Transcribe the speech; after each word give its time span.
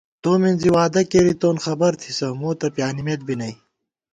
تو 0.21 0.29
مِنزی 0.41 0.69
وعدہ 0.75 1.01
کېرِیتون، 1.11 1.55
خبر 1.65 1.91
تھِسہ، 2.01 2.29
مو 2.39 2.51
تہ 2.59 2.67
پیانِمېت 2.75 3.21
بی 3.27 3.35
نئ 3.39 3.53